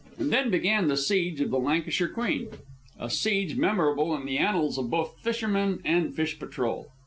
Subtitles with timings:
[0.17, 2.47] And then began the siege of the Lancashire Queen,
[2.99, 6.87] a siege memorable in the annals of both fishermen and fish patrol.